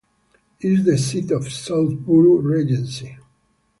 [0.59, 3.19] It is the seat of South Buru Regency.